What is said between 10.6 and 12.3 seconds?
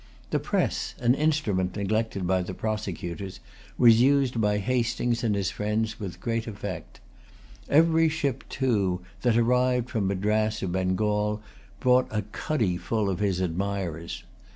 or Bengal, brought a